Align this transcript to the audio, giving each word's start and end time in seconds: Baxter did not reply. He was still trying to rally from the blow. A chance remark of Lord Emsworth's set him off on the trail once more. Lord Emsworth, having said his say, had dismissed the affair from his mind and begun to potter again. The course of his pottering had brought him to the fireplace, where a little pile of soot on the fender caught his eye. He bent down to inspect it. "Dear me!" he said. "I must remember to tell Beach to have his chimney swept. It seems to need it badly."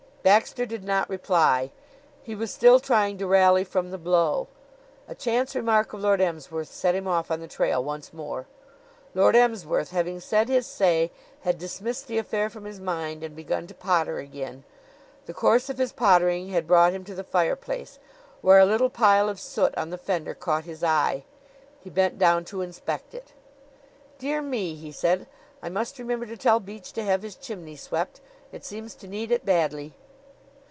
Baxter 0.23 0.67
did 0.67 0.83
not 0.83 1.09
reply. 1.09 1.71
He 2.21 2.35
was 2.35 2.53
still 2.53 2.79
trying 2.79 3.17
to 3.17 3.25
rally 3.25 3.63
from 3.63 3.89
the 3.89 3.97
blow. 3.97 4.49
A 5.07 5.15
chance 5.15 5.55
remark 5.55 5.93
of 5.93 6.01
Lord 6.01 6.21
Emsworth's 6.21 6.71
set 6.75 6.93
him 6.93 7.07
off 7.07 7.31
on 7.31 7.39
the 7.39 7.47
trail 7.47 7.83
once 7.83 8.13
more. 8.13 8.45
Lord 9.15 9.35
Emsworth, 9.35 9.89
having 9.89 10.19
said 10.19 10.47
his 10.47 10.67
say, 10.67 11.09
had 11.39 11.57
dismissed 11.57 12.05
the 12.05 12.19
affair 12.19 12.51
from 12.51 12.65
his 12.65 12.79
mind 12.79 13.23
and 13.23 13.35
begun 13.35 13.65
to 13.65 13.73
potter 13.73 14.19
again. 14.19 14.63
The 15.25 15.33
course 15.33 15.71
of 15.71 15.79
his 15.79 15.91
pottering 15.91 16.49
had 16.49 16.67
brought 16.67 16.93
him 16.93 17.03
to 17.05 17.15
the 17.15 17.23
fireplace, 17.23 17.97
where 18.41 18.59
a 18.59 18.65
little 18.67 18.91
pile 18.91 19.27
of 19.27 19.39
soot 19.39 19.75
on 19.75 19.89
the 19.89 19.97
fender 19.97 20.35
caught 20.35 20.65
his 20.65 20.83
eye. 20.83 21.23
He 21.83 21.89
bent 21.89 22.19
down 22.19 22.45
to 22.45 22.61
inspect 22.61 23.15
it. 23.15 23.33
"Dear 24.19 24.43
me!" 24.43 24.75
he 24.75 24.91
said. 24.91 25.25
"I 25.63 25.69
must 25.69 25.97
remember 25.97 26.27
to 26.27 26.37
tell 26.37 26.59
Beach 26.59 26.93
to 26.93 27.03
have 27.03 27.23
his 27.23 27.33
chimney 27.35 27.75
swept. 27.75 28.21
It 28.51 28.63
seems 28.63 28.93
to 28.97 29.07
need 29.07 29.31
it 29.31 29.45
badly." 29.45 29.95